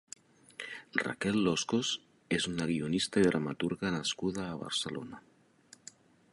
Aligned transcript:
Raquel 1.01 1.37
Loscos 1.49 1.91
és 2.39 2.49
una 2.53 2.67
guionista 2.71 3.23
i 3.25 3.29
dramaturga 3.29 3.95
nascuda 3.99 4.47
a 4.49 4.59
Barcelona. 4.67 5.25